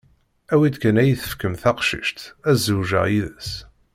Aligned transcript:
Awi-d 0.53 0.75
kan 0.81 0.99
ad 1.01 1.07
yi-tefkem 1.07 1.53
taqcict, 1.61 2.19
ad 2.49 2.55
zewǧeɣ 2.65 3.05
yid-s. 3.13 3.51